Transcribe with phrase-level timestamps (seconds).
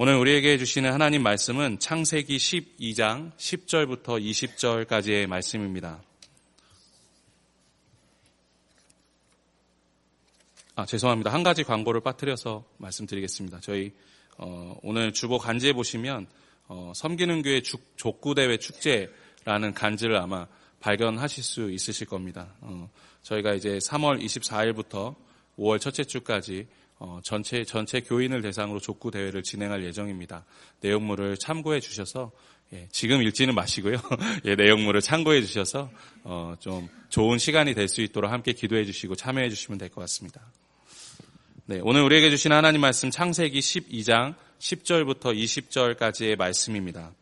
[0.00, 6.00] 오늘 우리에게 주시는 하나님 말씀은 창세기 12장 10절부터 20절까지의 말씀입니다.
[10.76, 11.32] 아, 죄송합니다.
[11.32, 13.58] 한 가지 광고를 빠뜨려서 말씀드리겠습니다.
[13.60, 13.92] 저희
[14.36, 16.28] 어, 오늘 주보 간지에 보시면
[16.68, 20.46] 어, 섬기는 교회 족구 대회 축제라는 간지를 아마
[20.78, 22.54] 발견하실 수 있으실 겁니다.
[22.60, 22.88] 어,
[23.22, 25.16] 저희가 이제 3월 24일부터
[25.58, 26.68] 5월 첫째 주까지
[26.98, 30.44] 어, 전체 전체 교인을 대상으로 족구 대회를 진행할 예정입니다.
[30.80, 32.32] 내용물을 참고해 주셔서
[32.72, 33.96] 예, 지금 읽지는 마시고요.
[34.44, 35.90] 예, 내용물을 참고해 주셔서
[36.24, 40.40] 어, 좀 좋은 시간이 될 수 있도록 함께 기도해 주시고 참여해 주시면 될 것 같습니다.
[41.66, 47.12] 네, 오늘 우리에게 주신 하나님 말씀 창세기 12장 10절부터 20절까지의 말씀입니다.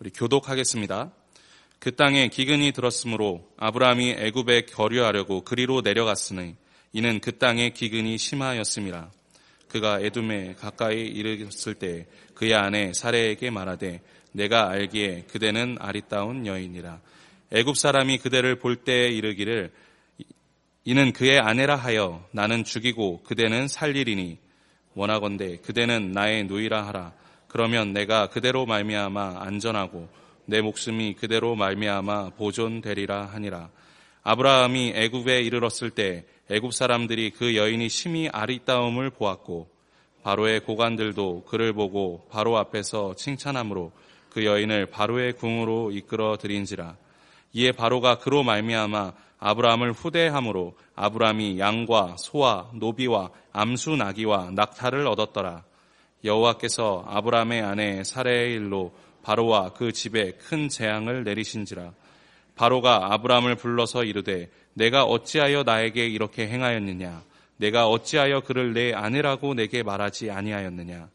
[0.00, 1.12] 우리 교독하겠습니다.
[1.78, 6.56] 그 땅에 기근이 들었으므로 아브라함이 애굽에 거류하려고 그리로 내려갔으니
[6.92, 9.10] 이는 그 땅에 기근이 심하였습니다.
[9.68, 14.00] 그가 에둠에 가까이 이르렀을 때 그의 아내 사례에게 말하되
[14.32, 17.00] 내가 알기에 그대는 아리따운 여인이라.
[17.52, 19.70] 애굽 사람이 그대를 볼 때에 이르기를
[20.84, 24.38] 이는 그의 아내라 하여 나는 죽이고 그대는 살리리니
[24.94, 27.12] 원하건대 그대는 나의 누이라 하라.
[27.48, 30.08] 그러면 내가 그대로 말미암아 안전하고
[30.46, 33.70] 내 목숨이 그대로 말미암아 보존되리라 하니라.
[34.30, 39.70] 아브라함이 애굽에 이르렀을 때 애굽 사람들이 그 여인이 심히 아리따움을 보았고
[40.22, 43.90] 바로의 고관들도 그를 보고 바로 앞에서 칭찬함으로
[44.28, 46.94] 그 여인을 바로의 궁으로 이끌어 드린지라.
[47.54, 55.64] 이에 바로가 그로 말미암아 아브라함을 후대함으로 아브라함이 양과 소와 노비와 암수 나귀와 낙타를 얻었더라.
[56.22, 61.94] 여호와께서 아브라함의 아내 사레의 일로 바로와 그 집에 큰 재앙을 내리신지라
[62.58, 67.22] 바로가 아브라함을 불러서 이르되 내가 어찌하여 나에게 이렇게 행하였느냐?
[67.56, 71.08] 내가 어찌하여 그를 내 아내라고 내게 말하지 아니하였느냐?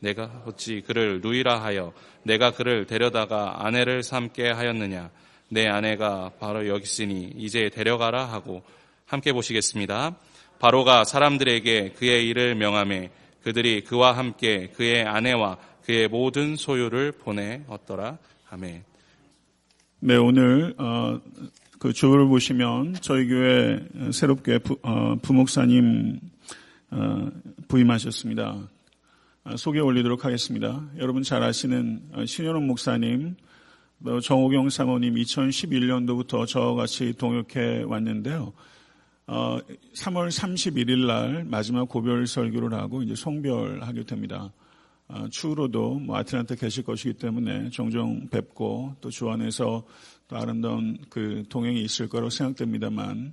[0.00, 5.10] 내가 어찌 그를 누이라 하여 내가 그를 데려다가 아내를 삼게 하였느냐?
[5.50, 8.62] 내 아내가 바로 여기 있으니 이제 데려가라 하고
[9.04, 10.16] 함께 보시겠습니다.
[10.58, 13.10] 바로가 사람들에게 그의 일을 명함에
[13.42, 18.18] 그들이 그와 함께 그의 아내와 그의 모든 소유를 보내었더라.
[18.50, 18.95] 아멘.
[19.98, 21.18] 네, 오늘 어,
[21.78, 26.20] 그 주를 보시면 저희 교회 새롭게 부, 어, 부목사님
[26.90, 27.30] 어,
[27.66, 28.68] 부임하셨습니다.
[29.44, 30.84] 어, 소개 올리도록 하겠습니다.
[30.98, 33.36] 여러분 잘 아시는 어, 신현원 목사님,
[34.22, 38.52] 정호경 사모님 2011년도부터 저와 같이 동역해 왔는데요.
[39.28, 39.58] 어,
[39.94, 44.52] 3월 31일 날 마지막 고별 설교를 하고 이제 송별하게 됩니다.
[45.08, 49.84] 어, 추후로도 뭐 아틀란타 계실 것이기 때문에 종종 뵙고 또 주 안에서
[50.28, 53.32] 또 아름다운 그 동행이 있을 거라고 생각됩니다만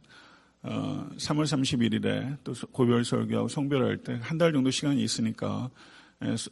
[0.63, 5.69] 어, 3월 31일에 또 고별 설교하고 성별할 때 한 달 정도 시간이 있으니까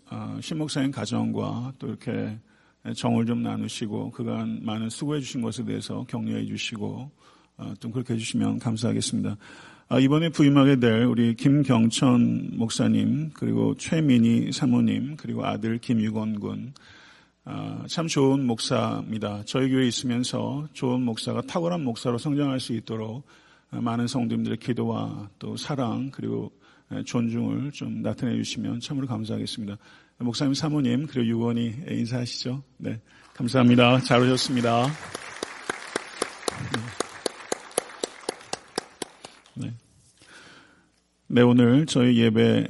[0.09, 2.40] 어, 신목사님 가정과 또 이렇게
[2.96, 7.12] 정을 좀 나누시고 그간 많은 수고해 주신 것에 대해서 격려해 주시고
[7.58, 9.38] 어, 좀 그렇게 해주시면 감사하겠습니다.
[9.94, 16.74] 아, 이번에 부임하게 될 우리 김경천 목사님 그리고 최민희 사모님 그리고 아들 김유건 군
[17.44, 19.44] 아, 참 좋은 목사입니다.
[19.44, 23.25] 저희 교회에 있으면서 좋은 목사가 탁월한 목사로 성장할 수 있도록
[23.69, 26.53] 많은 성도님들의 기도와 또 사랑 그리고
[27.06, 29.78] 존중을 좀 나타내 주시면 참으로 감사하겠습니다.
[30.19, 32.63] 목사님 사모님 그리고 유원이 인사하시죠.
[32.78, 32.97] 네,
[33.34, 34.00] 감사합니다.
[34.00, 34.88] 잘 오셨습니다.
[41.34, 42.68] 네, 오늘 저희 예배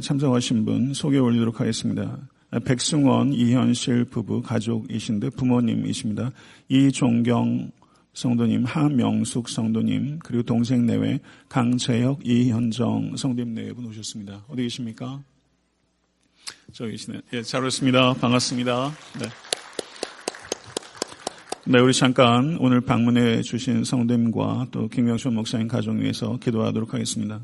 [0.00, 2.18] 참석하신 분 소개 올리도록 하겠습니다.
[2.64, 6.32] 백승원, 이현실 부부 가족이신데 부모님이십니다.
[6.68, 7.70] 이종경
[8.12, 14.44] 성도님, 하명숙 성도님, 그리고 동생 내외 강재혁, 이현정 성도님 네분 오셨습니다.
[14.48, 15.22] 어디 계십니까?
[16.72, 17.20] 저기 계시네.
[17.32, 18.14] 예, 잘 오셨습니다.
[18.14, 18.92] 반갑습니다.
[19.20, 19.26] 네.
[21.66, 27.40] 네, 우리 잠깐 오늘 방문해 주신 성도님과 또 김경수 목사님 가정 위해서 기도하도록 하겠습니다.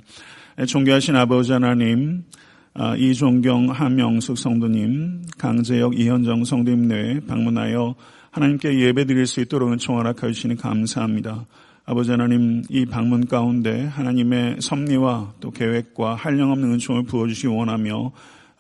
[0.59, 2.25] 예, 존귀하신 아버지 하나님,
[2.73, 7.95] 아, 이종경 한명숙 성도님, 강재혁 이현정 성도님 내에 방문하여
[8.31, 11.45] 하나님께 예배 드릴 수 있도록 은총 허락하여 주시니 감사합니다.
[11.85, 18.13] 아버지 하나님 이 방문 가운데 하나님의 섭리와 또 계획과 한량없는 은총을 부어주시기 원하며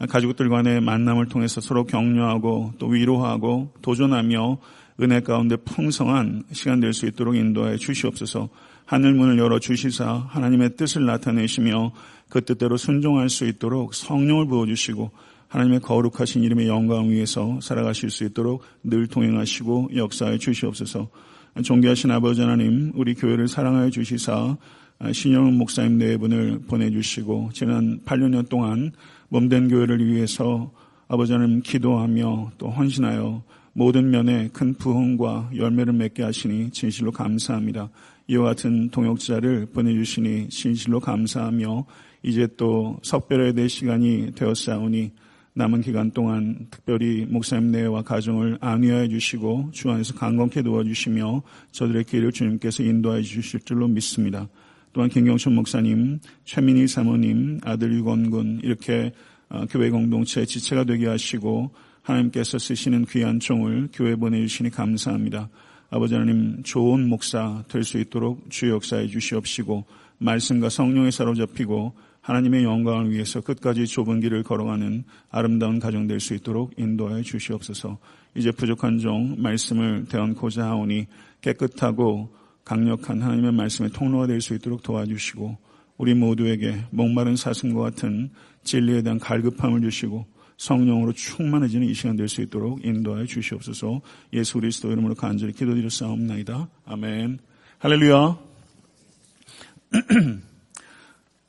[0.06, 4.58] 가족들 간의 만남을 통해서 서로 격려하고 또 위로하고 도전하며
[5.00, 8.50] 은혜 가운데 풍성한 시간 될 수 있도록 인도하여 주시옵소서
[8.86, 11.92] 하늘 문을 열어 주시사 하나님의 뜻을 나타내시며
[12.28, 15.10] 그 뜻대로 순종할 수 있도록 성령을 부어 주시고
[15.48, 21.08] 하나님의 거룩하신 이름의 영광 위에서 살아가실 수 있도록 늘 동행하시고 역사해 주시옵소서.
[21.62, 24.56] 존귀하신 아버지 하나님, 우리 교회를 사랑하여 주시사
[25.12, 28.92] 신영 목사님 네 분을 보내주시고 지난 8년 동안
[29.28, 30.70] 몸된 교회를 위해서
[31.08, 33.42] 아버지 하나님 기도하며 또 헌신하여
[33.72, 37.90] 모든 면에 큰 부흥과 열매를 맺게 하시니 진실로 감사합니다.
[38.28, 41.87] 이와 같은 동역자를 보내주시니 진실로 감사하며
[42.23, 45.12] 이제 또 석별해야 될 시간이 되었사오니
[45.55, 51.43] 남은 기간 동안 특별히 목사님 내와 가정을 안위하여 주시고 주 안에서 강건케 도와주시며
[51.73, 54.49] 저들의 길을 주님께서 인도하여 주실 줄로 믿습니다.
[54.93, 59.12] 또한 김경춘 목사님, 최민희 사모님, 아들 유건군 이렇게
[59.49, 61.70] 어, 교회 공동체 지체가 되게 하시고
[62.02, 65.49] 하나님께서 쓰시는 귀한 종을 교회 보내주시니 감사합니다.
[65.90, 69.84] 아버지 하나님 좋은 목사 될 수 있도록 주 역사해 주시옵시고
[70.18, 76.72] 말씀과 성령에 사로잡히고 하나님의 영광을 위해서 끝까지 좁은 길을 걸어가는 아름다운 가정 될 수 있도록
[76.76, 77.98] 인도하여 주시옵소서.
[78.34, 81.06] 이제 부족한 종 말씀을 대언고자 하오니
[81.40, 82.34] 깨끗하고
[82.64, 85.56] 강력한 하나님의 말씀의 통로가 될 수 있도록 도와주시고
[85.98, 88.30] 우리 모두에게 목마른 사슴과 같은
[88.64, 94.00] 진리에 대한 갈급함을 주시고 성령으로 충만해지는 이 시간 될 수 있도록 인도하여 주시옵소서
[94.32, 96.68] 예수 그리스도 이름으로 간절히 기도드렸사옵나이다.
[96.86, 97.38] 아멘.
[97.78, 98.38] 할렐루야.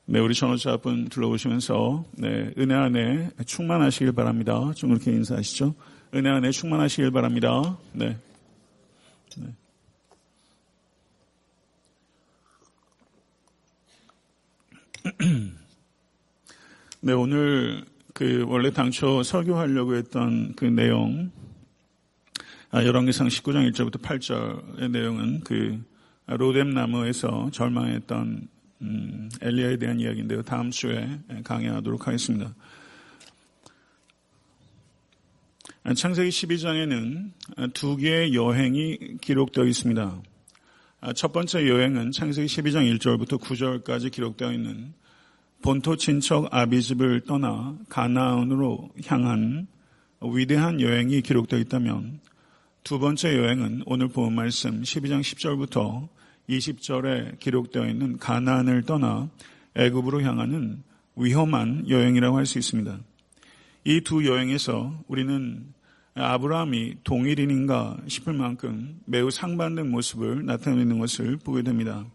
[0.10, 4.72] 네, 우리 전호자분 둘러보시면서 네, 은혜 안에 충만하시길 바랍니다.
[4.76, 5.76] 좀 그렇게 인사하시죠.
[6.14, 7.78] 은혜 안에 충만하시길 바랍니다.
[7.94, 8.18] 네.
[9.38, 9.48] 네.
[17.02, 17.86] 네, 오늘
[18.18, 21.32] 그 원래 당초 설교하려고 했던 그 내용,
[22.72, 25.80] 아, 열왕기상 19장 1절부터 8절의 내용은 그
[26.26, 28.48] 로뎀 나무에서 절망했던
[28.82, 30.42] 음, 엘리야에 대한 이야기인데요.
[30.42, 32.56] 다음 주에 강의하도록 하겠습니다.
[35.96, 40.22] 창세기 12장에는 두 개의 여행이 기록되어 있습니다.
[41.16, 44.96] 첫 번째 여행은 창세기 12장 1절부터 9절까지 기록되어 있는
[45.62, 49.68] 본토 친척 아비집을 떠나 가나안으로 향한
[50.22, 52.20] 위대한 여행이 기록되어 있다면
[52.84, 56.08] 두 번째 여행은 오늘 본 말씀 12장 10절부터
[56.50, 59.30] 20절에 기록되어 있는 가나안을 떠나
[59.76, 60.84] 애굽으로 향하는
[61.16, 62.98] 위험한 여행이라고 할 수 있습니다.
[63.86, 65.74] 이 두 여행에서 우리는
[66.14, 72.06] 아브라함이 동일인인가 싶을 만큼 매우 상반된 모습을 나타내는 것을 보게 됩니다.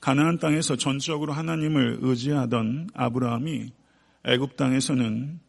[0.00, 3.70] 가나안 땅에서 전적으로 하나님을 의지하던 아브라함이
[4.24, 5.40] 애굽 땅에서는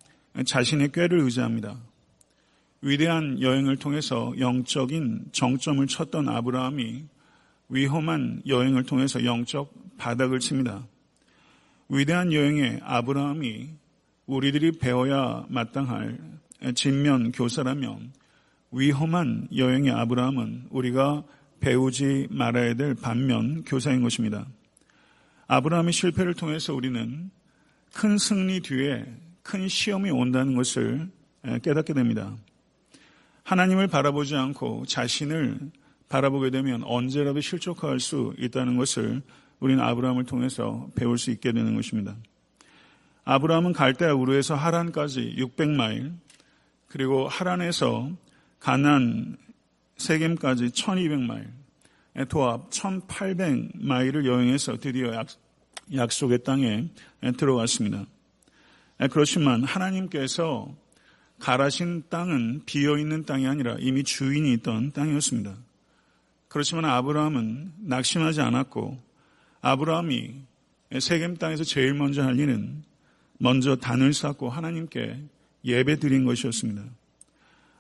[0.46, 1.78] 자신의 꾀를 의지합니다.
[2.82, 7.06] 위대한 여행을 통해서 영적인 정점을 쳤던 아브라함이
[7.70, 10.86] 위험한 여행을 통해서 영적 바닥을 칩니다.
[11.88, 13.70] 위대한 여행에 아브라함이
[14.26, 16.18] 우리들이 배워야 마땅할
[16.76, 18.12] 진면 교사라면
[18.72, 21.24] 위험한 여행의 아브라함은 우리가
[21.62, 24.46] 배우지 말아야 될 반면 교사인 것입니다.
[25.48, 27.32] 아브라함의 실패를 통해서 우리는
[27.94, 29.06] 큰 승리 뒤에
[29.44, 31.10] 큰 시험이 온다는 것을
[31.62, 32.36] 깨닫게 됩니다.
[33.44, 35.72] 하나님을 바라보지 않고 자신을
[36.10, 39.22] 바라보게 되면 언제라도 실족할 수 있다는 것을
[39.60, 42.16] 우리는 아브라함을 통해서 배울 수 있게 되는 것입니다.
[43.24, 46.14] 아브라함은 갈대아 우르에서 하란까지 600마일
[46.88, 48.12] 그리고 하란에서
[48.60, 49.38] 가난
[49.98, 51.48] 세겜까지 1200마일,
[52.30, 55.14] 도합 1800마일을 여행해서 드디어
[55.94, 56.90] 약, 속의 땅에
[57.38, 58.06] 들어갔습니다.
[59.12, 60.74] 그렇지만 하나님께서
[61.40, 65.56] 가라신 땅은 비어있는 땅이 아니라 이미 주인이 있던 땅이었습니다.
[66.48, 69.02] 그렇지만 아브라함은 낙심하지 않았고
[69.62, 70.36] 아브라함이
[71.00, 72.84] 세겜 땅에서 제일 먼저 할 일은
[73.40, 75.20] 먼저 단을 쌓고 하나님께
[75.66, 76.84] 예배 드린 것이었습니다.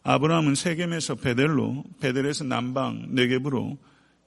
[0.03, 3.77] 아브라함은 세겜에서 베델로, 베델에서 남방 네겝으로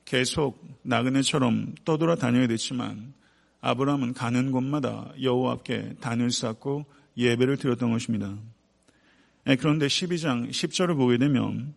[0.04, 3.12] 계속 나그네처럼 떠돌아 다녀야 됐지만
[3.60, 6.84] 아브라함은 가는 곳마다 여호와 앞에 단을 쌓고
[7.16, 8.36] 예배를 드렸던 것입니다.
[9.48, 11.74] 예, 그런데 12장 10절을 보게 되면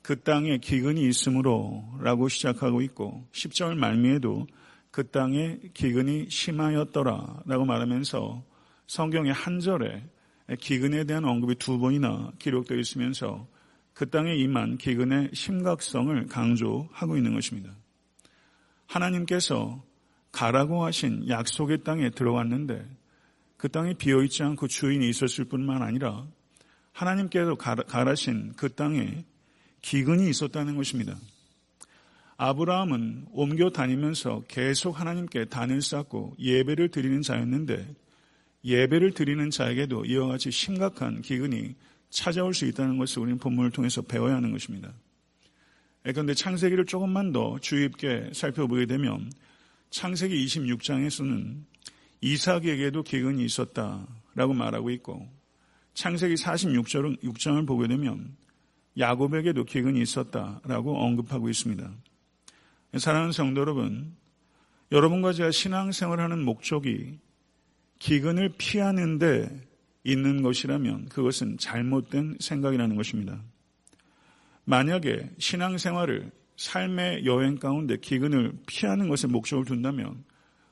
[0.00, 4.46] 그 땅에 기근이 있으므로 라고 시작하고 있고 10절 말미에도
[4.90, 8.42] 그 땅에 기근이 심하였더라 라고 말하면서
[8.86, 10.02] 성경의 한 절에
[10.56, 13.46] 기근에 대한 언급이 두 번이나 기록되어 있으면서
[13.92, 17.74] 그 땅에 임한 기근의 심각성을 강조하고 있는 것입니다.
[18.86, 19.82] 하나님께서
[20.32, 22.86] 가라고 하신 약속의 땅에 들어왔는데
[23.56, 26.26] 그 땅에 비어있지 않고 주인이 있었을 뿐만 아니라
[26.92, 29.24] 하나님께서 가라신 그 땅에
[29.82, 31.16] 기근이 있었다는 것입니다.
[32.36, 37.94] 아브라함은 옮겨 다니면서 계속 하나님께 단을 쌓고 예배를 드리는 자였는데
[38.68, 41.74] 예배를 드리는 자에게도 이와 같이 심각한 기근이
[42.10, 44.92] 찾아올 수 있다는 것을 우리는 본문을 통해서 배워야 하는 것입니다.
[46.02, 49.30] 그런데 창세기를 조금만 더 주의 깊게 살펴보게 되면
[49.90, 51.62] 창세기 26장에서는
[52.20, 55.28] 이삭에게도 기근이 있었다라고 말하고 있고
[55.94, 58.36] 창세기 46장을 보게 되면
[58.98, 61.90] 야곱에게도 기근이 있었다라고 언급하고 있습니다.
[62.96, 64.16] 사랑하는 성도 여러분,
[64.90, 67.18] 여러분과 제가 신앙생활하는 목적이
[67.98, 69.68] 기근을 피하는데
[70.04, 73.42] 있는 것이라면 그것은 잘못된 생각이라는 것입니다.
[74.64, 80.24] 만약에 신앙생활을 삶의 여행 가운데 기근을 피하는 것에 목적을 둔다면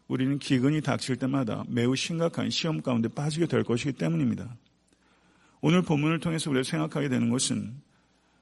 [0.08, 4.56] 우리는 기근이 닥칠 때마다 매우 심각한 시험 가운데 빠지게 될 것이기 때문입니다.
[5.60, 7.80] 오늘 본문을 통해서 우리가 생각하게 되는 것은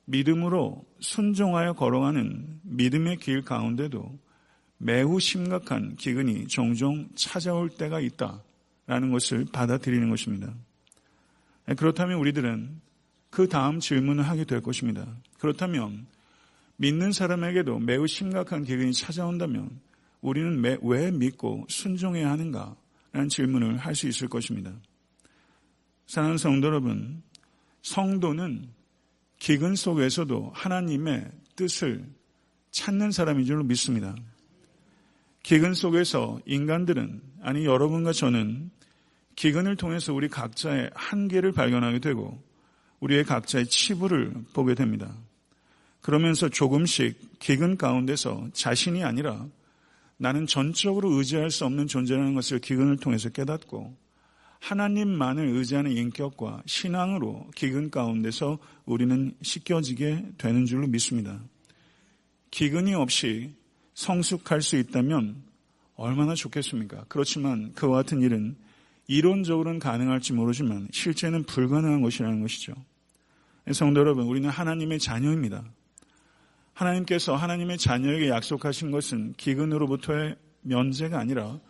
[0.06, 4.18] 믿음으로 순종하여 걸어가는 믿음의 길 가운데도
[4.78, 8.42] 매우 심각한 기근이 종종 찾아올 때가 있다
[8.86, 10.54] 라는 것을 받아들이는 것입니다.
[11.76, 12.80] 그렇다면 우리들은
[13.30, 15.06] 그 다음 질문을 하게 될 것입니다.
[15.38, 16.06] 그렇다면
[16.76, 19.80] 믿는 사람에게도 매우 심각한 기근이 찾아온다면
[20.20, 22.76] 우리는 왜 믿고 순종해야 하는가?
[23.12, 24.72] 라는 질문을 할 수 있을 것입니다.
[26.06, 27.22] 사랑하는 성도 여러분,
[27.82, 28.68] 성도는
[29.38, 32.04] 기근 속에서도 하나님의 뜻을
[32.70, 34.14] 찾는 사람인 줄로 믿습니다.
[35.42, 38.70] 기근 속에서 인간들은, 아니 여러분과 저는
[39.36, 42.42] 기근을 통해서 우리 각자의 한계를 발견하게 되고
[43.00, 45.14] 우리의 각자의 치부를 보게 됩니다.
[46.00, 49.46] 그러면서 조금씩 기근 가운데서 자신이 아니라
[50.16, 53.94] 나는 전적으로 의지할 수 없는 존재라는 것을 기근을 통해서 깨닫고
[54.60, 61.42] 하나님만을 의지하는 인격과 신앙으로 기근 가운데서 우리는 씻겨지게 되는 줄로 믿습니다.
[62.50, 63.52] 기근이 없이
[63.92, 65.43] 성숙할 수 있다면
[65.96, 67.04] 얼마나 좋겠습니까?
[67.08, 68.56] 그렇지만 그와 같은 일은
[69.06, 72.74] 이론적으로는 가능할지 모르지만 실제는 불가능한 것이라는 것이죠.
[73.72, 75.64] 성도 여러분, 우리는 하나님의 자녀입니다.
[76.72, 81.60] 하나님께서 하나님의 자녀에게 약속하신 것은 기근으로부터의 면제가 아니라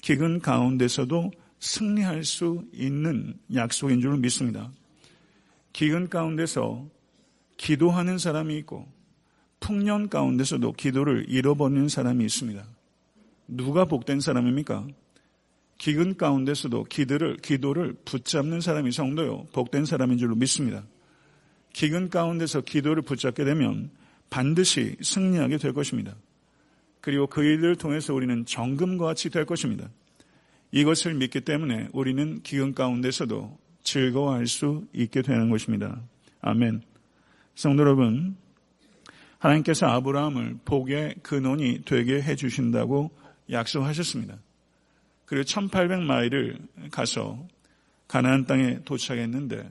[0.00, 4.70] 기근 가운데서도 승리할 수 있는 약속인 줄 믿습니다.
[5.72, 6.86] 기근 가운데서
[7.56, 8.86] 기도하는 사람이 있고
[9.60, 12.64] 풍년 가운데서도 기도를 잃어버리는 사람이 있습니다.
[13.48, 14.86] 누가 복된 사람입니까?
[15.78, 20.84] 기근 가운데서도 기도를, 기도를 붙잡는 사람이 성도요, 복된 사람인 줄로 믿습니다.
[21.72, 23.90] 기근 가운데서 기도를 붙잡게 되면
[24.28, 26.14] 반드시 승리하게 될 것입니다.
[27.00, 29.88] 그리고 그 일들을 통해서 우리는 정금과 같이 될 것입니다.
[30.72, 36.02] 이것을 믿기 때문에 우리는 기근 가운데서도 즐거워할 수 있게 되는 것입니다.
[36.42, 36.82] 아멘.
[37.54, 38.36] 성도 여러분,
[39.38, 43.10] 하나님께서 아브라함을 복의 근원이 되게 해주신다고
[43.50, 44.36] 약속하셨습니다.
[45.24, 47.46] 그리고 1800마일을 가서
[48.06, 49.68] 가나안 땅에 도착했는데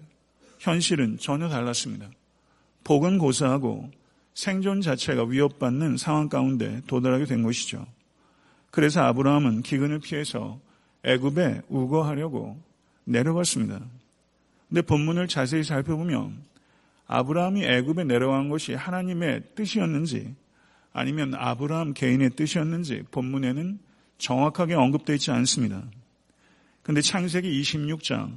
[0.59, 2.09] 현실은 전혀 달랐습니다.
[2.83, 3.91] 복은 고사하고
[4.33, 7.85] 생존 자체가 위협받는 상황 가운데 도달하게 된 것이죠.
[8.69, 10.59] 그래서 아브라함은 기근을 피해서
[11.03, 12.61] 애굽에 우거하려고
[13.05, 13.81] 내려갔습니다.
[14.69, 16.37] 근데 본문을 자세히 살펴보면
[17.07, 20.35] 아브라함이 애굽에 내려간 것이 하나님의 뜻이었는지
[20.97, 23.77] 아니면 아브라함 개인의 뜻이었는지 본문에는
[24.17, 25.83] 정확하게 언급되어 있지 않습니다.
[26.81, 28.33] 근데 창세기 26장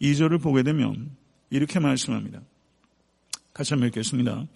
[0.00, 1.10] 2절을 보게 되면
[1.50, 2.40] 이렇게 말씀합니다.
[3.52, 4.46] 같이 한번 읽겠습니다.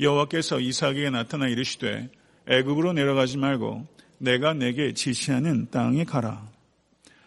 [0.00, 2.10] 여호와께서 이삭에게 나타나 이르시되
[2.48, 3.86] 애굽으로 내려가지 말고
[4.16, 6.48] 내가 내게 지시하는 땅에 가라.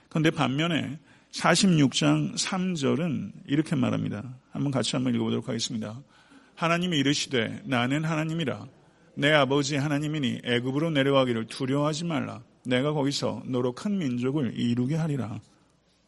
[0.10, 0.98] 그런데 반면에
[1.32, 4.24] 46장 3절은 이렇게 말합니다.
[4.50, 6.02] 한번 같이 한번 읽어보도록 하겠습니다.
[6.56, 8.79] 하나님이 이르시되 나는 하나님이라
[9.16, 12.44] 내 아버지 하나님이니 애굽으로 내려가기를 두려워하지 말라.
[12.66, 15.40] 내가 거기서 너로 큰 민족을 이루게 하리라.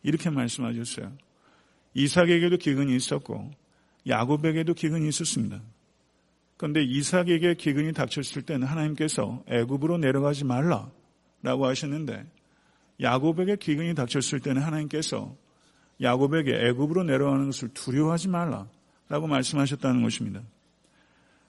[0.03, 1.11] 이렇게 말씀하셨어요.
[1.93, 3.51] 이삭에게도 기근이 있었고
[4.07, 5.61] 야곱에게도 기근이 있었습니다.
[6.57, 12.25] 그런데 이삭에게 기근이 닥쳤을 때는 하나님께서 애굽으로 내려가지 말라라고 하셨는데
[13.01, 15.35] 야곱에게 기근이 닥쳤을 때는 하나님께서
[16.01, 20.41] 야곱에게 애굽으로 내려가는 것을 두려워하지 말라라고 말씀하셨다는 것입니다.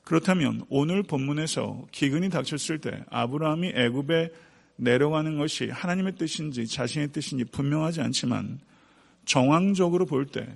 [0.04, 4.30] 그렇다면 오늘 본문에서 기근이 닥쳤을 때 아브라함이 애굽에
[4.76, 8.58] 내려가는 것이 하나님의 뜻인지 자신의 뜻인지 분명하지 않지만
[9.24, 10.46] 정황적으로 볼 때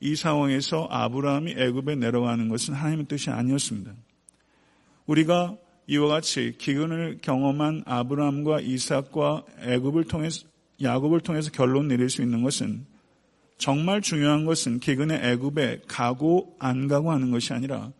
[0.00, 3.92] 이 상황에서 아브라함이 애굽에 내려가는 것은 하나님의 뜻이 아니었습니다.
[5.06, 5.56] 우리가
[5.88, 10.46] 이와 같이 기근을 경험한 아브라함과 이삭과 애굽을 통해서
[10.80, 12.86] 야곱을 통해서 결론 내릴 수 있는 것은
[13.56, 17.90] 정말 중요한 것은 기근의 애굽에 가고 안 가고 하는 것이 아니라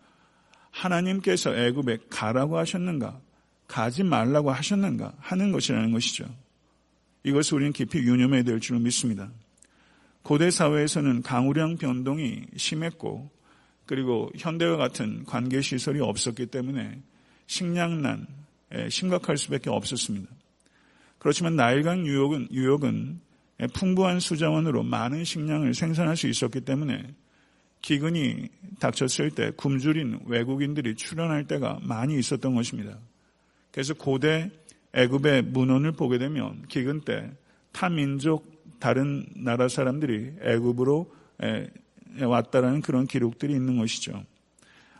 [0.70, 3.20] 하나님께서 애굽에 가라고 하셨는가
[3.66, 6.24] 가지 말라고 하셨는가 하는 것이라는 것이죠.
[7.24, 9.30] 이것을 우리는 깊이 유념해야 될줄 믿습니다.
[10.22, 13.30] 고대 사회에서는 강우량 변동이 심했고
[13.86, 17.00] 그리고 현대와 같은 관계 시설이 없었기 때문에
[17.46, 18.26] 식량난
[18.90, 20.28] 심각할 수밖에 없었습니다.
[21.18, 23.20] 그렇지만 나일강 유역은, 유역은
[23.72, 27.14] 풍부한 수자원으로 많은 식량을 생산할 수 있었기 때문에
[27.82, 28.48] 기근이
[28.80, 32.98] 닥쳤을 때 굶주린 외국인들이 출현할 때가 많이 있었던 것입니다.
[33.70, 34.50] 그래서 고대
[34.92, 37.30] 애굽의 문헌을 보게 되면 기근 때
[37.72, 41.12] 타민족 다른 나라 사람들이 애굽으로
[42.20, 44.24] 왔다라는 그런 기록들이 있는 것이죠.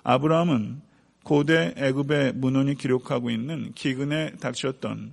[0.02, 0.80] 아브라함은
[1.25, 5.12] 고대 애굽의 문헌이 기록하고 있는 기근에 닥쳤던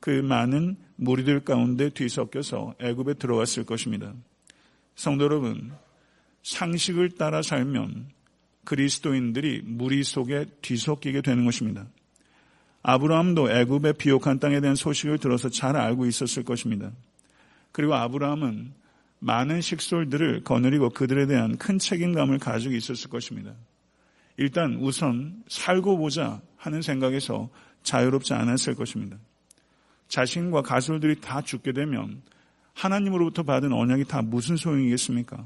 [0.00, 4.14] 그 많은 무리들 가운데 뒤섞여서 애굽에 들어왔을 것입니다.
[4.94, 5.72] 성도 여러분,
[6.46, 8.06] 상식을 따라 살면
[8.64, 11.86] 그리스도인들이 무리 속에 뒤섞이게 되는 것입니다.
[12.84, 16.92] 아브라함도 애굽의 비옥한 땅에 대한 소식을 들어서 잘 알고 있었을 것입니다.
[17.72, 18.72] 그리고 아브라함은
[19.18, 23.52] 많은 식솔들을 거느리고 그들에 대한 큰 책임감을 가지고 있었을 것입니다.
[24.36, 27.50] 일단 우선 살고 보자 하는 생각에서
[27.82, 29.16] 자유롭지 않았을 것입니다.
[30.06, 32.22] 자신과 가솔들이 다 죽게 되면
[32.74, 35.44] 하나님으로부터 받은 언약이 다 무슨 소용이겠습니까?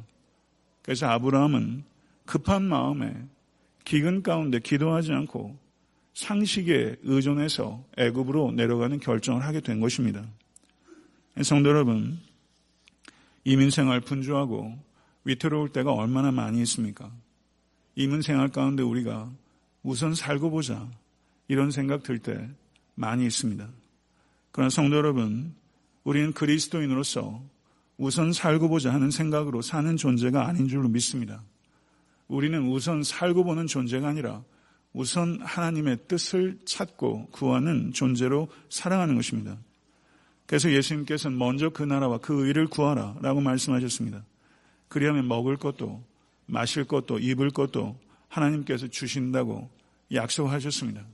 [0.83, 1.85] 그래서 아브라함은
[2.27, 3.15] 급한 마음에
[3.85, 5.57] 기근 가운데 기도하지 않고
[6.15, 10.25] 상식에 의존해서 애굽으로 내려가는 결정을 하게 된 것입니다.
[11.43, 12.19] 성도 여러분,
[13.45, 14.77] 이민 생활 분주하고
[15.25, 17.11] 위태로울 때가 얼마나 많이 있습니까?
[17.95, 19.31] 이민 생활 가운데 우리가
[19.83, 20.89] 우선 살고 보자
[21.49, 22.49] 이런 생각 들 때
[22.95, 23.67] 많이 있습니다.
[24.53, 25.55] 그러나 성도 여러분,
[26.05, 27.43] 우리는 그리스도인으로서
[28.01, 31.43] 우선 살고 보자 하는 생각으로 사는 존재가 아닌 줄로 믿습니다.
[32.29, 34.43] 우리는 우선 살고 보는 존재가 아니라
[34.95, 39.59] 우선 하나님의 뜻을 찾고 구하는 존재로 살아가는 것입니다.
[40.47, 44.25] 그래서 예수님께서는 먼저 그 나라와 그 의를 구하라 라고 말씀하셨습니다.
[44.89, 46.03] 그리하면 먹을 것도
[46.47, 49.69] 마실 것도 입을 것도 하나님께서 주신다고
[50.11, 51.05] 약속하셨습니다.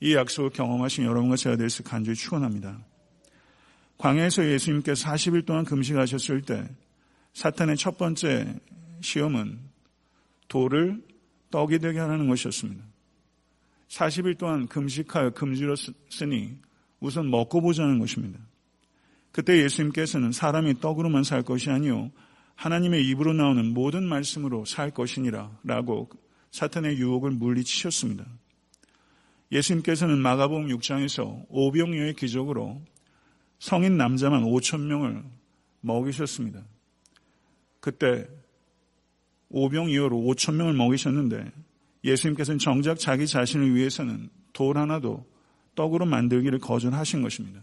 [0.00, 2.80] 이 약속을 경험하신 여러분과 제가 될수 간절히 축원합니다.
[3.98, 6.68] 광야에서 예수님께서 40일 동안 금식하셨을 때
[7.32, 8.60] 사탄의 첫 번째
[9.00, 9.58] 시험은
[10.48, 11.02] 돌을
[11.50, 12.84] 떡이 되게 하는 것이었습니다.
[13.88, 16.58] 40일 동안 금식하여 금지었으니
[17.00, 18.40] 우선 먹고 보자는 것입니다.
[19.30, 22.10] 그때 예수님께서는 사람이 떡으로만 살 것이 아니요
[22.54, 26.08] 하나님의 입으로 나오는 모든 말씀으로 살 것이니라 라고
[26.52, 28.24] 사탄의 유혹을 물리치셨습니다.
[29.50, 32.80] 예수님께서는 마가복음 6장에서 오병이어의 기적으로
[33.58, 35.22] 성인 남자만 5천 명을
[35.80, 36.62] 먹이셨습니다.
[37.80, 38.26] 그때
[39.50, 41.50] 오병 이어로 5천 명을 먹이셨는데
[42.04, 45.24] 예수님께서는 정작 자기 자신을 위해서는 돌 하나도
[45.74, 47.60] 떡으로 만들기를 거절하신 것입니다.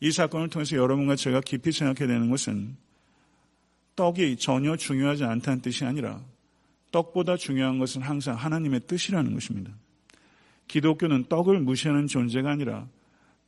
[0.00, 2.76] 이 사건을 통해서 여러분과 제가 깊이 생각해야 되는 것은
[3.94, 6.20] 떡이 전혀 중요하지 않다는 뜻이 아니라
[6.90, 9.72] 떡보다 중요한 것은 항상 하나님의 뜻이라는 것입니다.
[10.68, 12.88] 기독교는 떡을 무시하는 존재가 아니라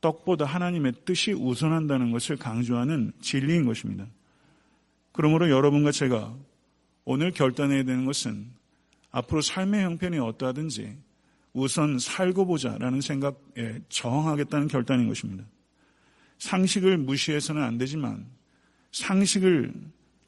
[0.05, 4.05] 떡보다 하나님의 뜻이 우선한다는 것을 강조하는 진리인 것입니다.
[5.11, 6.35] 그러므로 여러분과 제가
[7.05, 8.45] 오늘 결단해야 되는 것은
[9.09, 10.95] 앞으로 삶의 형편이 어떠하든지
[11.53, 15.43] 우선 살고 보자라는 생각에 저항하겠다는 결단인 것입니다.
[16.37, 18.27] 상식을 무시해서는 안 되지만
[18.91, 19.73] 상식을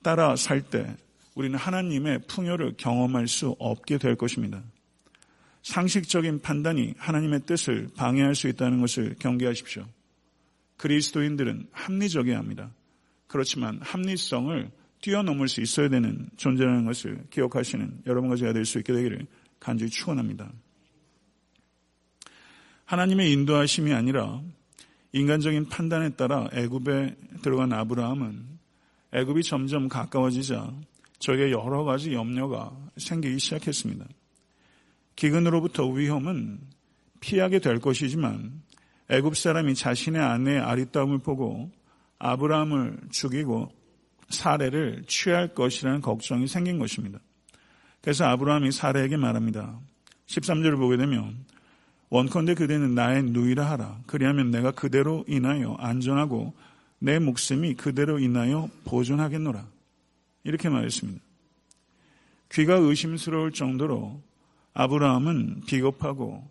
[0.01, 0.95] 따라 살 때
[1.35, 4.63] 우리는 하나님의 풍요를 경험할 수 없게 될 것입니다.
[5.63, 9.85] 상식적인 판단이 하나님의 뜻을 방해할 수 있다는 것을 경계하십시오.
[10.77, 12.71] 그리스도인들은 합리적이어야 합니다.
[13.27, 19.27] 그렇지만 합리성을 뛰어넘을 수 있어야 되는 존재라는 것을 기억하시는 여러분과 제가 될 수 있게 되기를
[19.59, 20.51] 간절히 축원합니다.
[22.85, 24.41] 하나님의 인도하심이 아니라
[25.11, 28.57] 인간적인 판단에 따라 애굽에 들어간 아브라함은
[29.13, 30.73] 애굽이 점점 가까워지자
[31.19, 34.05] 저에게 여러 가지 염려가 생기기 시작했습니다.
[35.17, 36.61] 기근으로부터 위험은
[37.19, 38.61] 피하게 될 것이지만
[39.09, 41.69] 애굽 사람이 자신의 아내의 아리따움을 보고
[42.19, 43.69] 아브라함을 죽이고
[44.29, 47.19] 사례를 취할 것이라는 걱정이 생긴 것입니다.
[48.01, 49.79] 그래서 아브라함이 사례에게 말합니다.
[50.27, 51.45] 13절을 보게 되면
[52.09, 53.99] 원컨대 그대는 나의 누이라 하라.
[54.05, 56.53] 그리하면 내가 그대로 인하여 안전하고
[56.99, 59.65] 내 목숨이 그대로 인하여 보존하겠노라.
[60.43, 61.21] 이렇게 말했습니다.
[62.51, 64.21] 귀가 의심스러울 정도로
[64.79, 66.47] 아브라함은 비겁하고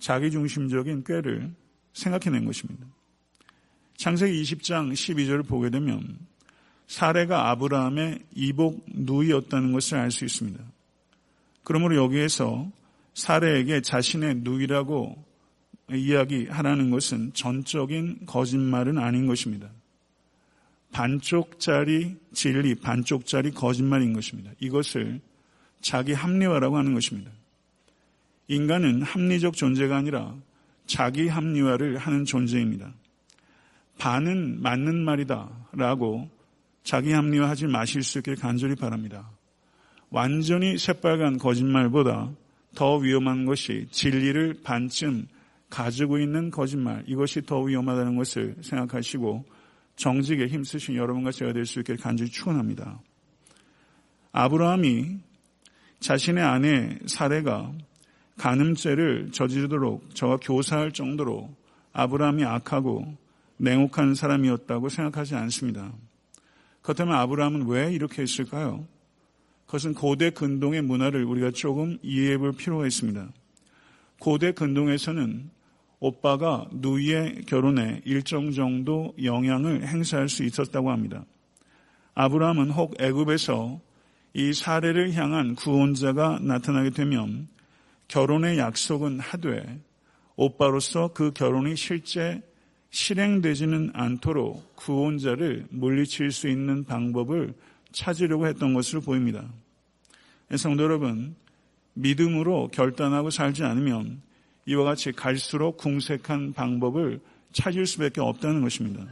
[0.00, 1.52] 자기중심적인 꾀를
[1.92, 2.84] 생각해낸 것입니다.
[3.96, 6.18] 창세기 20장 12절을 보게 되면
[6.88, 10.58] 사례가 아브라함의 이복 누이였다는 것을 알 수 있습니다.
[11.62, 12.68] 그러므로 여기에서
[13.14, 15.24] 사례에게 자신의 누이라고
[15.92, 19.70] 이야기하라는 것은 전적인 거짓말은 아닌 것입니다.
[20.90, 24.50] 반쪽짜리 진리, 반쪽짜리 거짓말인 것입니다.
[24.58, 25.20] 이것을
[25.80, 27.30] 자기 합리화라고 하는 것입니다.
[28.50, 30.34] 인간은 합리적 존재가 아니라
[30.84, 32.92] 자기 합리화를 하는 존재입니다.
[33.96, 36.28] 반은 맞는 말이다 라고
[36.82, 39.30] 자기 합리화하지 마실 수 있길 간절히 바랍니다.
[40.10, 42.32] 완전히 새빨간 거짓말보다
[42.74, 45.28] 더 위험한 것이 진리를 반쯤
[45.68, 49.44] 가지고 있는 거짓말, 이것이 더 위험하다는 것을 생각하시고
[49.94, 53.00] 정직에 힘쓰신 여러분과 제가 될 수 있길 간절히 축원합니다.
[54.32, 55.20] 아브라함이
[56.00, 57.72] 자신의 아내 사례가
[58.40, 61.54] 간음죄를 저지르도록 저와 교사할 정도로
[61.92, 63.14] 아브라함이 악하고
[63.58, 65.92] 냉혹한 사람이었다고 생각하지 않습니다.
[66.80, 68.86] 그렇다면 아브라함은 왜 이렇게 했을까요?
[69.66, 73.28] 그것은 고대 근동의 문화를 우리가 조금 이해해 볼 필요가 있습니다.
[74.18, 75.50] 고대 근동에서는
[75.98, 81.26] 오빠가 누이의 결혼에 일정 정도 영향을 행사할 수 있었다고 합니다.
[82.14, 83.80] 아브라함은 혹 애굽에서
[84.32, 87.48] 이 사례를 향한 구원자가 나타나게 되면
[88.10, 89.80] 결혼의 약속은 하되
[90.34, 92.42] 오빠로서 그 결혼이 실제
[92.90, 97.54] 실행되지는 않도록 구원자를 물리칠 수 있는 방법을
[97.92, 99.44] 찾으려고 했던 것으로 보입니다.
[100.56, 101.36] 성도 여러분,
[101.94, 104.20] 믿음으로 결단하고 살지 않으면
[104.66, 107.20] 이와 같이 갈수록 궁색한 방법을
[107.52, 109.06] 찾을 수밖에 없다는 것입니다.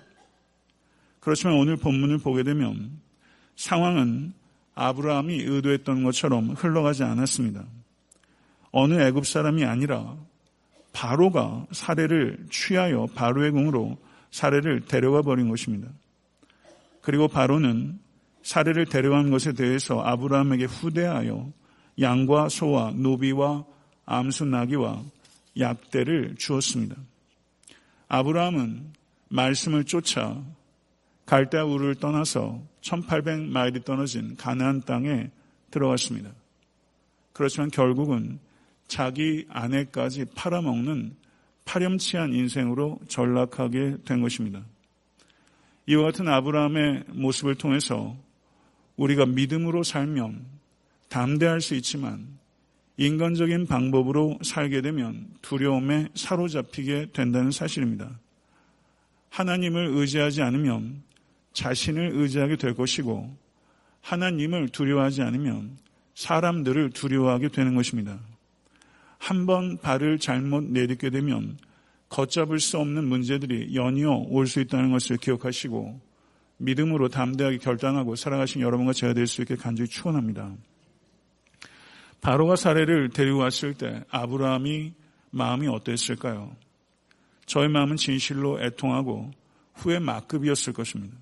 [1.21, 2.99] 그렇지만 오늘 본문을 보게 되면
[3.55, 4.33] 상황은
[4.75, 7.65] 아브라함이 의도했던 것처럼 흘러가지 않았습니다.
[8.71, 10.17] 어느 애굽 사람이 아니라
[10.93, 13.99] 바로가 사례를 취하여 바로의 궁으로
[14.31, 15.89] 사례를 데려가 버린 것입니다.
[17.01, 17.99] 그리고 바로는
[18.43, 21.53] 사례를 데려간 것에 대해서 아브라함에게 후대하여
[22.01, 23.65] 양과 소와 노비와
[24.07, 25.03] 암수 나귀와
[25.59, 26.97] 약대를 주었습니다.
[28.09, 28.93] 아브라함은
[29.29, 30.43] 말씀을 쫓아
[31.27, 35.31] 갈대 우를 떠나서 1800마일이 떨어진 가나안 땅에
[35.71, 36.31] 들어갔습니다.
[37.35, 38.39] 그렇지만 결국은
[38.89, 41.15] 자기 아내까지 팔아먹는
[41.65, 44.65] 파렴치한 인생으로 전락하게 된 것입니다.
[45.87, 48.17] 이와 같은 아브라함의 모습을 통해서
[48.97, 50.45] 우리가 믿음으로 살면
[51.09, 52.27] 담대할 수 있지만
[52.97, 58.19] 인간적인 방법으로 살게 되면 두려움에 사로잡히게 된다는 사실입니다.
[59.31, 61.03] 하나님을 의지하지 않으면
[61.53, 63.37] 자신을 의지하게 될 것이고
[64.01, 65.79] 하나님을 두려워하지 않으면
[66.15, 68.19] 사람들을 두려워하게 되는 것입니다.
[69.19, 71.59] 한 번 발을 잘못 내딛게 되면
[72.09, 76.01] 걷잡을 수 없는 문제들이 연이어 올 수 있다는 것을 기억하시고
[76.59, 80.55] 믿음으로 담대하게 결단하고 살아가신 여러분과 제가 될 수 있게 간절히 축원합니다.
[82.21, 84.93] 바로가 사례를 데리고 왔을 때 아브라함이
[85.31, 86.57] 마음이 어땠을까요?
[87.47, 89.31] 저의 마음은 진실로 애통하고
[89.75, 91.17] 후회 막급이었을 것입니다.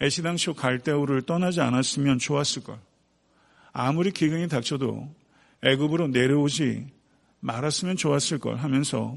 [0.00, 2.78] 애시당초 갈대우를 떠나지 않았으면 좋았을 걸.
[3.72, 5.12] 아무리 기근이 닥쳐도
[5.64, 6.86] 애굽으로 내려오지
[7.46, 9.16] 말았으면 좋았을 걸 하면서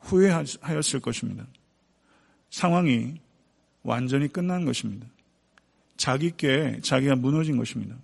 [0.00, 1.46] 후회하였을 것입니다.
[2.48, 3.20] 상황이
[3.82, 5.06] 완전히 끝난 것입니다.
[5.96, 7.94] 자기께 자기가 무너진 것입니다.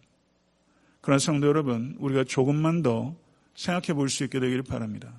[1.00, 3.14] 그러나 성도 여러분, 우리가 조금만 더
[3.54, 5.12] 생각해 볼 수 있게 되기를 바랍니다.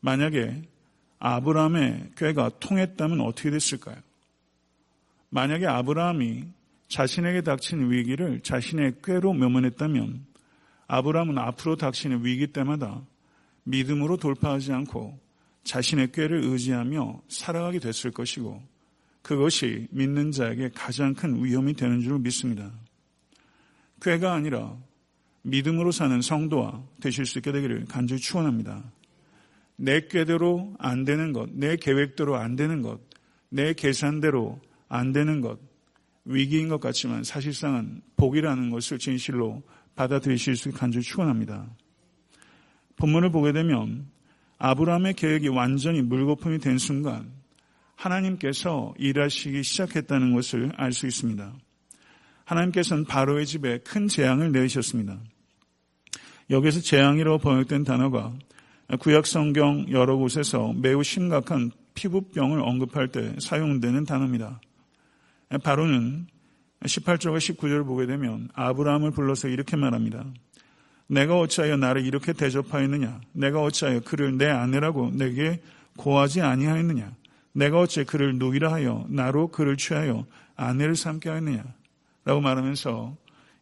[0.00, 0.62] 만약에
[1.18, 3.96] 아브라함의 꾀가 통했다면 어떻게 됐을까요?
[5.30, 6.44] 만약에 아브라함이
[6.88, 10.26] 자신에게 닥친 위기를 자신의 꾀로 면면했다면
[10.88, 13.00] 아브라함은 앞으로 닥치는 위기 때마다
[13.64, 15.18] 믿음으로 돌파하지 않고
[15.64, 18.62] 자신의 꾀를 의지하며 살아가게 됐을 것이고
[19.22, 22.72] 그것이 믿는 자에게 가장 큰 위험이 되는 줄 믿습니다.
[24.02, 24.76] 꾀가 아니라
[25.42, 28.92] 믿음으로 사는 성도와 되실 수 있게 되기를 간절히 축원합니다.
[29.76, 33.00] 내 꾀대로 안 되는 것, 내 계획대로 안 되는 것,
[33.48, 35.58] 내 계산대로 안 되는 것,
[36.24, 39.62] 위기인 것 같지만 사실상은 복이라는 것을 진실로
[39.94, 41.68] 받아들이실 수 있게 간절히 축원합니다.
[43.02, 44.06] 본문을 보게 되면
[44.58, 47.32] 아브라함의 계획이 완전히 물거품이 된 순간
[47.96, 51.52] 하나님께서 일하시기 시작했다는 것을 알 수 있습니다.
[52.44, 55.18] 하나님께서는 바로의 집에 큰 재앙을 내리셨습니다.
[56.50, 58.32] 여기서 재앙이라고 번역된 단어가
[59.00, 64.60] 구약 성경 여러 곳에서 매우 심각한 피부병을 언급할 때 사용되는 단어입니다.
[65.64, 66.28] 바로는
[66.84, 70.24] 18절과 19절을 보게 되면 아브라함을 불러서 이렇게 말합니다.
[71.12, 73.20] 내가 어찌하여 나를 이렇게 대접하였느냐?
[73.32, 75.60] 내가 어찌하여 그를 내 아내라고 내게
[75.98, 77.14] 고하지 아니하였느냐?
[77.52, 80.24] 내가 어찌 그를 누이라 하여 나로 그를 취하여
[80.56, 81.64] 아내를 삼게 하였느냐?
[82.24, 83.14] 라고 말하면서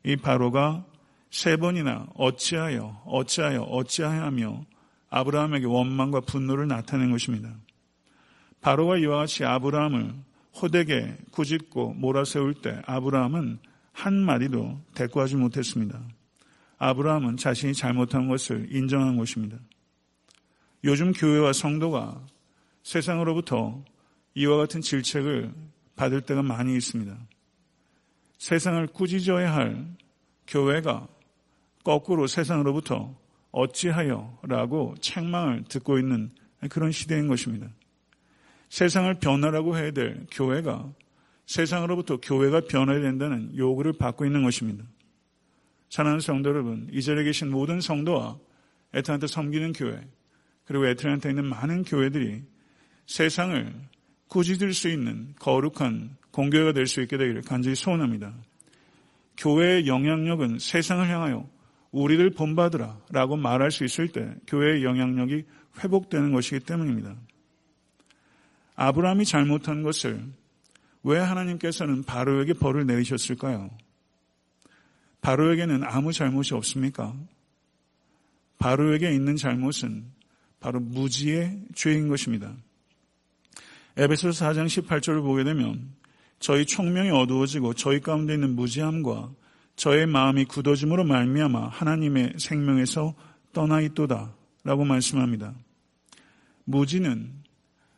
[0.05, 0.85] 이 바로가
[1.33, 4.65] 세 번이나 어찌하여 어찌하여 어찌하여 하며
[5.09, 7.53] 아브라함에게 원망과 분노를 나타낸 것입니다.
[8.61, 10.15] 바로가 이와 같이 아브라함을
[10.63, 13.59] 호되게 꾸짖고 몰아세울 때 아브라함은
[13.93, 16.01] 한마디도 대꾸하지 못했습니다.
[16.81, 19.59] 아브라함은 자신이 잘못한 것을 인정한 것입니다.
[20.83, 22.27] 요즘 교회와 성도가
[22.83, 23.85] 세상으로부터
[24.35, 25.53] 이와 같은 질책을
[25.95, 27.15] 받을 때가 많이 있습니다.
[28.39, 29.95] 세상을 꾸짖어야 할
[30.47, 31.07] 교회가
[31.85, 33.15] 거꾸로 세상으로부터
[33.53, 36.31] 어찌하여 라고 책망을 듣고 있는
[36.71, 37.69] 그런 시대인 것입니다.
[38.71, 40.91] 세상을 변화라고 해야 될 교회가
[41.45, 44.85] 세상으로부터 교회가 변해야 된다는 요구를 받고 있는 것입니다.
[45.91, 48.39] 사랑하는 성도 여러분, 이 자리에 계신 모든 성도와
[48.95, 50.01] 에트란타 섬기는 교회,
[50.65, 52.43] 그리고 에트란타에 있는 많은 교회들이
[53.07, 53.75] 세상을
[54.29, 58.33] 꾸짖을 수 있는 거룩한 공교회가 될 수 있게 되기를 간절히 소원합니다.
[59.37, 61.49] 교회의 영향력은 세상을 향하여
[61.91, 65.45] 우리를 본받으라 라고 말할 수 있을 때 교회의 영향력이
[65.81, 67.17] 회복되는 것이기 때문입니다.
[68.77, 70.23] 아브라함이 잘못한 것을
[71.03, 73.71] 왜 하나님께서는 바로에게 벌을 내리셨을까요?
[75.21, 77.15] 바로에게는 아무 잘못이 없습니까?
[78.59, 80.05] 바로에게 있는 잘못은
[80.61, 82.55] 바로 무지의 죄인 것입니다.
[83.97, 85.93] 에베소서 4장 18절을 보게 되면
[86.39, 89.33] 저희 총명이 어두워지고 저희 가운데 있는 무지함과
[89.77, 93.15] 저의 마음이 굳어짐으로 말미암아 하나님의 생명에서
[93.53, 95.55] 떠나 있도다 라고 말씀합니다.
[96.65, 97.33] 무지는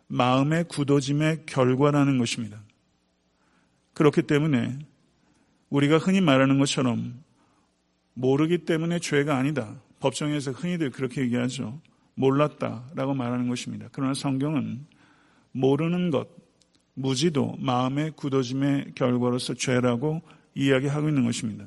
[0.07, 2.63] 마음의 굳어짐의 결과라는 것입니다.
[3.95, 4.79] 그렇기 때문에
[5.73, 7.23] 우리가 흔히 말하는 것처럼
[8.13, 9.81] 모르기 때문에 죄가 아니다.
[10.01, 11.81] 법정에서 흔히들 그렇게 얘기하죠.
[12.15, 13.89] 몰랐다 라고 말하는 것입니다.
[13.91, 14.85] 그러나 성경은
[15.53, 16.29] 모르는 것,
[16.93, 20.21] 무지도 마음의 굳어짐의 결과로서 죄라고
[20.55, 21.67] 이야기하고 있는 것입니다.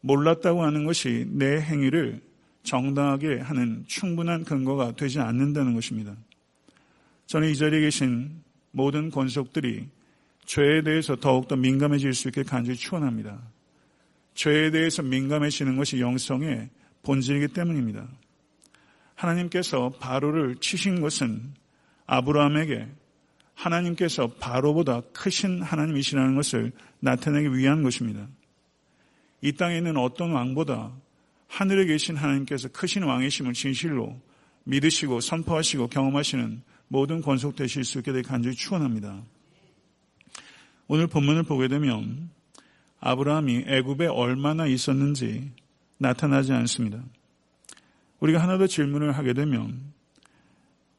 [0.00, 2.22] 몰랐다고 하는 것이 내 행위를
[2.62, 6.14] 정당하게 하는 충분한 근거가 되지 않는다는 것입니다.
[7.26, 9.88] 저는 이 자리에 계신 모든 권속들이
[10.46, 13.40] 죄에 대해서 더욱더 민감해질 수 있게 간절히 축원합니다.
[14.34, 16.70] 죄에 대해서 민감해지는 것이 영성의
[17.02, 18.06] 본질이기 때문입니다.
[19.14, 21.54] 하나님께서 바로를 치신 것은
[22.06, 22.86] 아브라함에게
[23.54, 28.28] 하나님께서 바로보다 크신 하나님이시라는 것을 나타내기 위한 것입니다.
[29.40, 30.92] 이 땅에 있는 어떤 왕보다
[31.48, 34.20] 하늘에 계신 하나님께서 크신 왕이심을 진실로
[34.64, 39.22] 믿으시고 선포하시고 경험하시는 모든 권속되실 수 있게 되기 간절히 축원합니다.
[40.88, 42.30] 오늘 본문을 보게 되면
[43.00, 45.50] 아브라함이 애굽에 얼마나 있었는지
[45.98, 47.02] 나타나지 않습니다.
[48.20, 49.92] 우리가 하나 더 질문을 하게 되면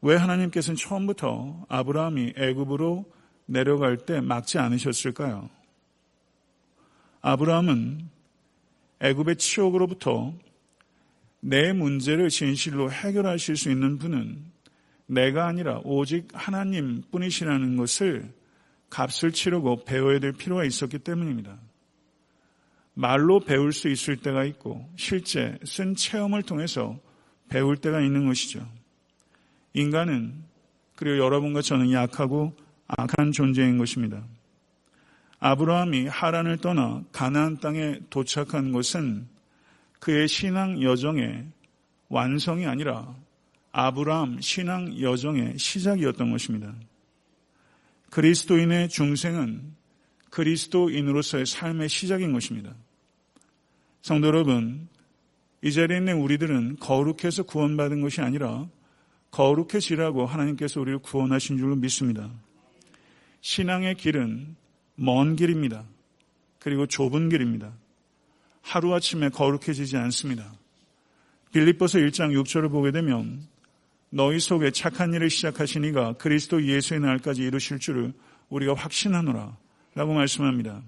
[0.00, 3.10] 왜 하나님께서는 처음부터 아브라함이 애굽으로
[3.46, 5.48] 내려갈 때 막지 않으셨을까요?
[7.22, 8.08] 아브라함은
[9.00, 10.34] 애굽의 치욕으로부터
[11.40, 14.44] 내 문제를 진실로 해결하실 수 있는 분은
[15.06, 18.37] 내가 아니라 오직 하나님 뿐이시라는 것을
[18.90, 21.58] 값을 치르고 배워야 될 필요가 있었기 때문입니다.
[22.94, 26.98] 말로 배울 수 있을 때가 있고 실제 쓴 체험을 통해서
[27.48, 28.66] 배울 때가 있는 것이죠.
[29.74, 30.34] 인간은
[30.96, 32.56] 그리고 여러분과 저는 약하고
[32.88, 34.24] 악한 존재인 것입니다.
[35.38, 39.28] 아브라함이 하란을 떠나 가나안 땅에 도착한 것은
[40.00, 41.46] 그의 신앙 여정의
[42.08, 43.14] 완성이 아니라
[43.72, 46.74] 아브라함 신앙 여정의 시작이었던 것입니다.
[48.10, 49.74] 그리스도인의 중생은
[50.30, 52.74] 그리스도인으로서의 삶의 시작인 것입니다.
[54.02, 54.88] 성도 여러분,
[55.62, 58.68] 이 자리에 있는 우리들은 거룩해서 구원받은 것이 아니라
[59.30, 62.30] 거룩해지라고 하나님께서 우리를 구원하신 줄로 믿습니다.
[63.40, 64.56] 신앙의 길은
[64.94, 65.84] 먼 길입니다.
[66.58, 67.72] 그리고 좁은 길입니다.
[68.62, 70.52] 하루아침에 거룩해지지 않습니다.
[71.52, 73.46] 빌립보서 1장 6절을 보게 되면
[74.10, 78.12] 너희 속에 착한 일을 시작하시니가 그리스도 예수의 날까지 이루실 줄을
[78.48, 79.56] 우리가 확신하노라
[79.94, 80.82] 라고 말씀합니다.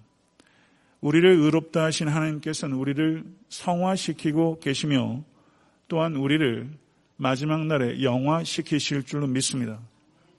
[1.00, 5.22] 우리를 의롭다 하신 하나님께서는 우리를 성화시키고 계시며
[5.88, 6.70] 또한 우리를
[7.16, 9.80] 마지막 날에 영화시키실 줄로 믿습니다.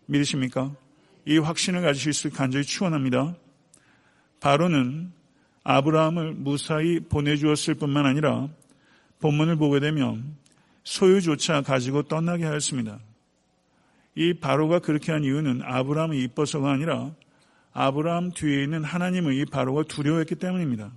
[0.08, 0.72] 믿으십니까?
[1.26, 3.36] 이 확신을 가지실 수 간절히 축원합니다.
[4.39, 5.12] 바로는
[5.63, 8.50] 아브라함을 무사히 보내주었을 뿐만 아니라
[9.20, 10.36] 본문을 보게 되면
[10.84, 13.00] 소유조차 가지고 떠나게 하였습니다.
[14.15, 17.12] 이 바로가 그렇게 한 이유는 아브라함이 이뻐서가 아니라
[17.74, 20.91] 아브라함 뒤에 있는 하나님을 이 바로가 두려워했기 때문입니다.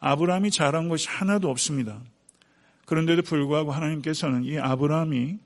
[0.00, 2.00] 아브라함이 잘한 것이 하나도 없습니다.
[2.86, 5.38] 그런데도 불구하고 하나님께서는 이 아브라함이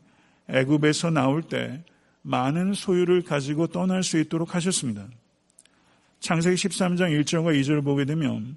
[0.48, 1.84] 애굽에서 나올 때
[2.22, 5.06] 많은 소유를 가지고 떠날 수 있도록 하셨습니다.
[6.18, 8.56] 창세기 13장 1절과 2절을 보게 되면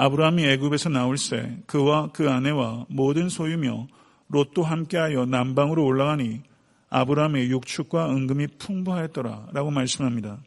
[0.00, 3.88] 아브라함이 애굽에서 나올새 그와 그 아내와 모든 소유며
[4.28, 6.40] 롯도 함께하여 남방으로 올라가니
[6.88, 10.38] 아브라함의 육축과 은금이 풍부하였더라 라고 말씀합니다.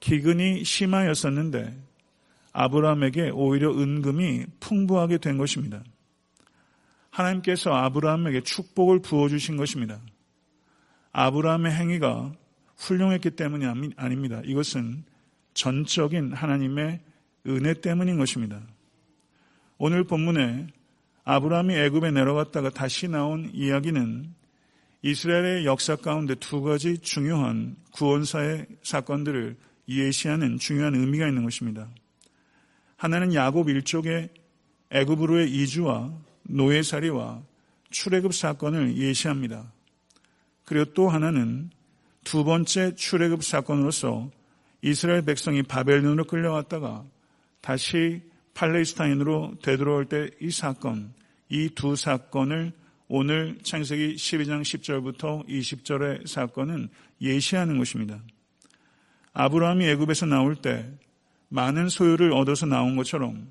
[0.00, 1.80] 기근이 심하였었는데
[2.52, 5.84] 아브라함에게 오히려 은금이 풍부하게 된 것입니다.
[7.10, 10.00] 하나님께서 아브라함에게 축복을 부어주신 것입니다.
[11.12, 12.32] 아브라함의 행위가
[12.76, 14.40] 훌륭했기 때문이 아닙니다.
[14.44, 15.04] 이것은
[15.54, 17.02] 전적인 하나님의
[17.46, 18.60] 은혜 때문인 것입니다.
[19.78, 20.68] 오늘 본문에
[21.24, 24.34] 아브라함이 애굽에 내려갔다가 다시 나온 이야기는
[25.02, 29.56] 이스라엘의 역사 가운데 두 가지 중요한 구원사의 사건들을
[29.88, 31.88] 예시하는 중요한 의미가 있는 것입니다.
[32.96, 34.28] 하나는 야곱 일족의
[34.90, 37.42] 애굽으로의 이주와 노예살이와
[37.90, 39.72] 출애굽 사건을 예시합니다.
[40.64, 41.70] 그리고 또 하나는
[42.22, 44.30] 두 번째 출애굽 사건으로서
[44.82, 47.04] 이스라엘 백성이 바벨론으로 끌려갔다가
[47.60, 48.22] 다시
[48.54, 51.12] 팔레스타인으로 되돌아올 때 이 사건,
[51.48, 52.72] 이 두 사건을
[53.08, 56.88] 오늘 창세기 12장 10절부터 20절의 사건은
[57.20, 58.20] 예시하는 것입니다.
[59.32, 60.88] 아브라함이 애굽에서 나올 때
[61.48, 63.48] 많은 소유를 얻어서 나온 것처럼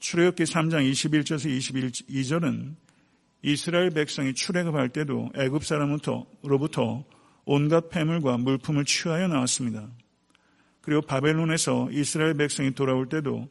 [0.00, 2.74] 출애굽기 3장 21절에서 22절은
[3.42, 7.04] 이스라엘 백성이 출애굽할 때도 애굽 사람으로부터
[7.44, 9.88] 온갖 폐물과 물품을 취하여 나왔습니다.
[10.80, 13.48] 그리고 바벨론에서 이스라엘 백성이 돌아올 때도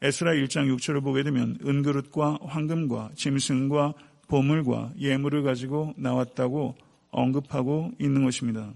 [0.00, 3.94] 에스라 1장 6절을 보게 되면 은그릇과 황금과 짐승과
[4.26, 6.76] 보물과 예물을 가지고 나왔다고
[7.10, 8.72] 언급하고 있는 것입니다.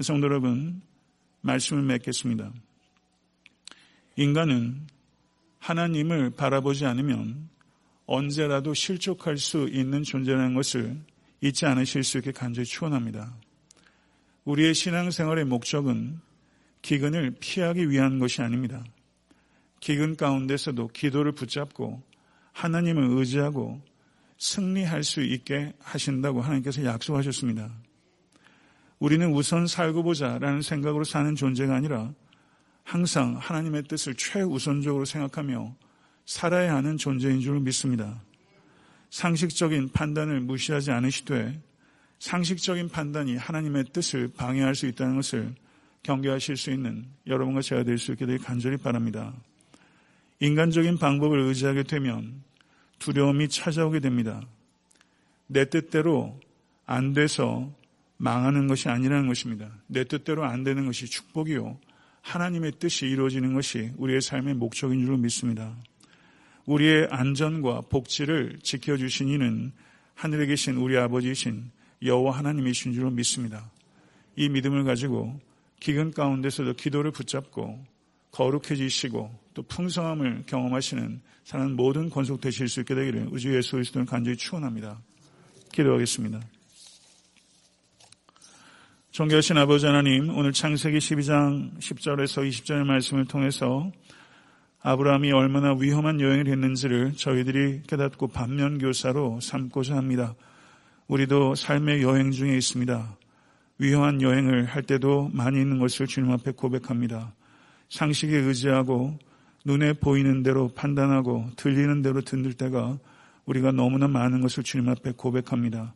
[0.00, 0.80] 성도 여러분,
[1.42, 2.52] 말씀을 맺겠습니다.
[4.16, 4.86] 인간은
[5.58, 7.48] 하나님을 바라보지 않으면
[8.06, 10.96] 언제라도 실족할 수 있는 존재라는 것을
[11.40, 13.34] 잊지 않으실 수 있게 간절히 축원합니다.
[14.44, 16.20] 우리의 신앙생활의 목적은
[16.86, 18.84] 기근을 피하기 위한 것이 아닙니다.
[19.80, 22.00] 기근 가운데서도 기도를 붙잡고
[22.52, 23.82] 하나님을 의지하고
[24.38, 27.72] 승리할 수 있게 하신다고 하나님께서 약속하셨습니다.
[29.00, 32.14] 우리는 우선 살고 보자라는 생각으로 사는 존재가 아니라
[32.84, 35.74] 항상 하나님의 뜻을 최우선적으로 생각하며
[36.24, 38.22] 살아야 하는 존재인 줄 믿습니다.
[39.10, 41.60] 상식적인 판단을 무시하지 않으시되
[42.20, 45.52] 상식적인 판단이 하나님의 뜻을 방해할 수 있다는 것을
[46.06, 49.34] 경계하실 수 있는 여러분과 제가 될 수 있게 되길 간절히 바랍니다.
[50.40, 52.42] 인간적인 방법을 의지하게 되면
[52.98, 54.42] 두려움이 찾아오게 됩니다.
[55.48, 56.38] 내 뜻대로
[56.86, 57.72] 안 돼서
[58.16, 59.70] 망하는 것이 아니라는 것입니다.
[59.86, 61.78] 내 뜻대로 안 되는 것이 축복이요.
[62.22, 65.76] 하나님의 뜻이 이루어지는 것이 우리의 삶의 목적인 줄 믿습니다.
[66.66, 69.72] 우리의 안전과 복지를 지켜주신 이는
[70.14, 71.70] 하늘에 계신 우리 아버지이신
[72.02, 73.70] 여호와 하나님이신 줄 믿습니다.
[74.36, 75.38] 이 믿음을 가지고
[75.80, 77.84] 기근 가운데서도 기도를 붙잡고
[78.30, 84.36] 거룩해지시고 또 풍성함을 경험하시는 사는 모든 권속 되실 수 있게 되기를 우주 예수 그리스도를 간절히
[84.36, 85.00] 축원합니다.
[85.72, 86.40] 기도하겠습니다.
[89.12, 93.90] 존귀하신 아버지 하나님, 오늘 창세기 12장 10절에서 20절의 말씀을 통해서
[94.82, 100.34] 아브라함이 얼마나 위험한 여행을 했는지를 저희들이 깨닫고 반면교사로 삼고자 합니다.
[101.08, 103.16] 우리도 삶의 여행 중에 있습니다.
[103.78, 107.34] 위험한 여행을 할 때도 많이 있는 것을 주님 앞에 고백합니다.
[107.88, 109.18] 상식에 의지하고
[109.64, 112.98] 눈에 보이는 대로 판단하고 들리는 대로 듣는 때가
[113.44, 115.94] 우리가 너무나 많은 것을 주님 앞에 고백합니다.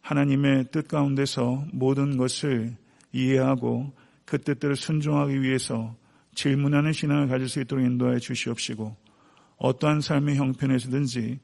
[0.00, 2.76] 하나님의 뜻 가운데서 모든 것을
[3.12, 3.92] 이해하고
[4.24, 5.94] 그 뜻대로 순종하기 위해서
[6.34, 8.94] 질문하는 신앙을 가질 수 있도록 인도하여 주시옵시고
[9.56, 11.40] 어떠한 삶의 형편에서든지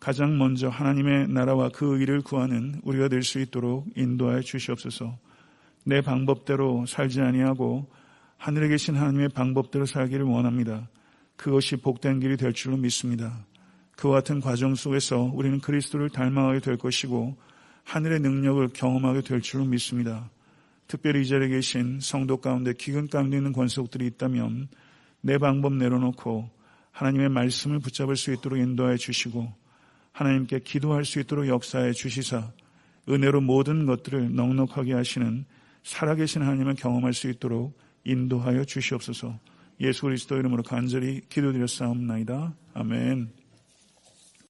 [0.00, 5.18] 가장 먼저 하나님의 나라와 그 의를 구하는 우리가 될 수 있도록 인도하여 주시옵소서.
[5.84, 7.88] 내 방법대로 살지 아니하고
[8.36, 10.88] 하늘에 계신 하나님의 방법대로 살기를 원합니다.
[11.36, 13.44] 그것이 복된 길이 될 줄로 믿습니다.
[13.96, 17.36] 그와 같은 과정 속에서 우리는 그리스도를 닮아가게 될 것이고
[17.82, 20.30] 하늘의 능력을 경험하게 될 줄로 믿습니다.
[20.86, 24.68] 특별히 이 자리에 계신 성도 가운데 기근 가운데 있는 권속들이 있다면
[25.20, 26.48] 내 방법 내려놓고
[26.92, 29.52] 하나님의 말씀을 붙잡을 수 있도록 인도해 주시고
[30.18, 32.50] 하나님께 기도할 수 있도록 역사해 주시사
[33.08, 35.44] 은혜로 모든 것들을 넉넉하게 하시는
[35.84, 39.38] 살아계신 하나님을 경험할 수 있도록 인도하여 주시옵소서
[39.80, 42.52] 예수 그리스도 이름으로 간절히 기도드렸사옵나이다.
[42.74, 43.37] 아멘.